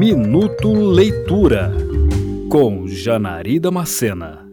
Minuto 0.00 0.72
Leitura 0.72 1.76
com 2.48 2.88
Janari 2.88 3.60
Macena. 3.70 4.48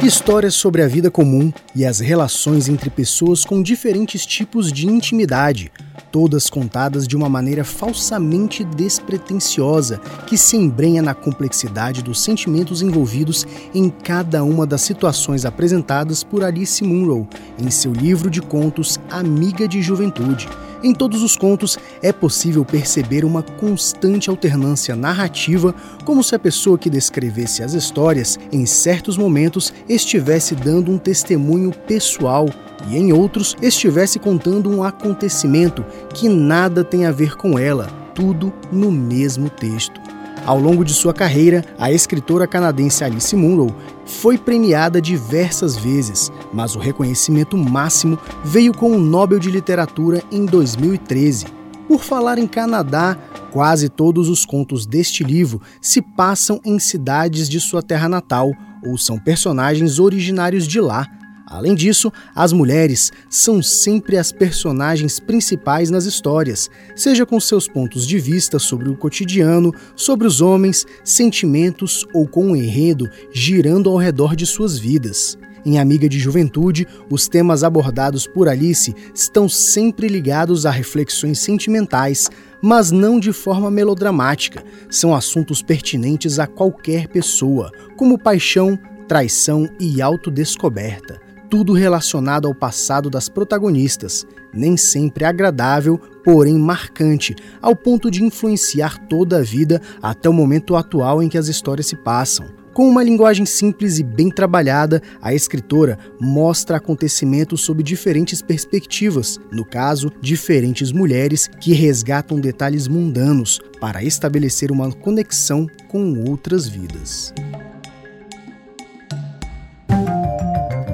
Histórias 0.00 0.54
sobre 0.54 0.80
a 0.80 0.86
vida 0.86 1.10
comum 1.10 1.52
e 1.74 1.84
as 1.84 1.98
relações 1.98 2.68
entre 2.68 2.88
pessoas 2.88 3.44
com 3.44 3.64
diferentes 3.64 4.24
tipos 4.24 4.72
de 4.72 4.86
intimidade 4.86 5.72
todas 6.10 6.50
contadas 6.50 7.06
de 7.06 7.16
uma 7.16 7.28
maneira 7.28 7.64
falsamente 7.64 8.64
despretensiosa, 8.64 9.98
que 10.26 10.36
se 10.36 10.56
embrenha 10.56 11.02
na 11.02 11.14
complexidade 11.14 12.02
dos 12.02 12.20
sentimentos 12.20 12.82
envolvidos 12.82 13.46
em 13.74 13.88
cada 13.88 14.42
uma 14.42 14.66
das 14.66 14.82
situações 14.82 15.44
apresentadas 15.44 16.22
por 16.22 16.44
Alice 16.44 16.82
Munro 16.82 17.28
em 17.58 17.70
seu 17.70 17.92
livro 17.92 18.30
de 18.30 18.40
contos 18.40 18.98
Amiga 19.10 19.66
de 19.68 19.80
Juventude. 19.82 20.48
Em 20.82 20.94
todos 20.94 21.22
os 21.22 21.36
contos 21.36 21.78
é 22.02 22.12
possível 22.12 22.64
perceber 22.64 23.24
uma 23.24 23.42
constante 23.42 24.30
alternância 24.30 24.96
narrativa, 24.96 25.74
como 26.04 26.24
se 26.24 26.34
a 26.34 26.38
pessoa 26.38 26.78
que 26.78 26.88
descrevesse 26.88 27.62
as 27.62 27.74
histórias, 27.74 28.38
em 28.50 28.64
certos 28.64 29.18
momentos, 29.18 29.74
estivesse 29.88 30.54
dando 30.54 30.90
um 30.90 30.98
testemunho 30.98 31.70
pessoal 31.86 32.48
e 32.88 32.96
em 32.96 33.12
outros 33.12 33.56
estivesse 33.60 34.18
contando 34.18 34.70
um 34.70 34.82
acontecimento 34.82 35.84
que 36.14 36.28
nada 36.28 36.82
tem 36.82 37.04
a 37.04 37.12
ver 37.12 37.36
com 37.36 37.58
ela, 37.58 37.86
tudo 38.14 38.52
no 38.72 38.90
mesmo 38.90 39.50
texto. 39.50 40.09
Ao 40.46 40.58
longo 40.58 40.84
de 40.84 40.94
sua 40.94 41.12
carreira, 41.12 41.64
a 41.78 41.92
escritora 41.92 42.46
canadense 42.46 43.04
Alice 43.04 43.36
Munro 43.36 43.74
foi 44.06 44.38
premiada 44.38 45.00
diversas 45.00 45.76
vezes, 45.76 46.32
mas 46.52 46.74
o 46.74 46.78
reconhecimento 46.78 47.56
máximo 47.56 48.18
veio 48.42 48.72
com 48.72 48.90
o 48.90 48.98
Nobel 48.98 49.38
de 49.38 49.50
Literatura 49.50 50.22
em 50.32 50.46
2013. 50.46 51.46
Por 51.86 52.02
falar 52.02 52.38
em 52.38 52.46
Canadá, 52.46 53.16
quase 53.52 53.88
todos 53.88 54.28
os 54.28 54.44
contos 54.44 54.86
deste 54.86 55.22
livro 55.22 55.60
se 55.80 56.00
passam 56.00 56.60
em 56.64 56.78
cidades 56.78 57.48
de 57.48 57.60
sua 57.60 57.82
terra 57.82 58.08
natal 58.08 58.50
ou 58.84 58.96
são 58.96 59.18
personagens 59.18 59.98
originários 59.98 60.66
de 60.66 60.80
lá, 60.80 61.06
Além 61.50 61.74
disso, 61.74 62.12
as 62.32 62.52
mulheres 62.52 63.10
são 63.28 63.60
sempre 63.60 64.16
as 64.16 64.30
personagens 64.30 65.18
principais 65.18 65.90
nas 65.90 66.04
histórias, 66.04 66.70
seja 66.94 67.26
com 67.26 67.40
seus 67.40 67.66
pontos 67.66 68.06
de 68.06 68.20
vista 68.20 68.60
sobre 68.60 68.88
o 68.88 68.96
cotidiano, 68.96 69.74
sobre 69.96 70.28
os 70.28 70.40
homens, 70.40 70.86
sentimentos 71.02 72.06
ou 72.14 72.24
com 72.28 72.46
um 72.46 72.56
enredo 72.56 73.10
girando 73.32 73.90
ao 73.90 73.96
redor 73.96 74.36
de 74.36 74.46
suas 74.46 74.78
vidas. 74.78 75.36
Em 75.66 75.80
Amiga 75.80 76.08
de 76.08 76.20
Juventude, 76.20 76.86
os 77.10 77.26
temas 77.26 77.64
abordados 77.64 78.28
por 78.28 78.48
Alice 78.48 78.94
estão 79.12 79.48
sempre 79.48 80.06
ligados 80.06 80.64
a 80.64 80.70
reflexões 80.70 81.40
sentimentais, 81.40 82.30
mas 82.62 82.92
não 82.92 83.18
de 83.18 83.32
forma 83.32 83.72
melodramática. 83.72 84.62
São 84.88 85.12
assuntos 85.12 85.62
pertinentes 85.62 86.38
a 86.38 86.46
qualquer 86.46 87.08
pessoa, 87.08 87.72
como 87.96 88.16
paixão, 88.16 88.78
traição 89.08 89.68
e 89.80 90.00
autodescoberta 90.00 91.29
tudo 91.50 91.72
relacionado 91.72 92.46
ao 92.46 92.54
passado 92.54 93.10
das 93.10 93.28
protagonistas, 93.28 94.24
nem 94.54 94.76
sempre 94.76 95.24
agradável, 95.24 95.98
porém 96.24 96.56
marcante, 96.56 97.34
ao 97.60 97.74
ponto 97.74 98.08
de 98.08 98.22
influenciar 98.22 98.96
toda 99.08 99.38
a 99.38 99.42
vida 99.42 99.82
até 100.00 100.28
o 100.28 100.32
momento 100.32 100.76
atual 100.76 101.20
em 101.20 101.28
que 101.28 101.36
as 101.36 101.48
histórias 101.48 101.88
se 101.88 101.96
passam. 101.96 102.46
Com 102.72 102.88
uma 102.88 103.02
linguagem 103.02 103.44
simples 103.44 103.98
e 103.98 104.04
bem 104.04 104.30
trabalhada, 104.30 105.02
a 105.20 105.34
escritora 105.34 105.98
mostra 106.20 106.76
acontecimentos 106.76 107.62
sob 107.62 107.82
diferentes 107.82 108.40
perspectivas, 108.40 109.40
no 109.50 109.64
caso, 109.64 110.10
diferentes 110.20 110.92
mulheres 110.92 111.50
que 111.60 111.72
resgatam 111.72 112.38
detalhes 112.38 112.86
mundanos 112.86 113.60
para 113.80 114.04
estabelecer 114.04 114.70
uma 114.70 114.92
conexão 114.92 115.66
com 115.88 116.22
outras 116.28 116.68
vidas. 116.68 117.34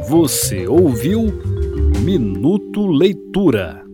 Você 0.08 0.68
ouviu 0.68 1.26
Minuto 2.04 2.86
Leitura. 2.86 3.85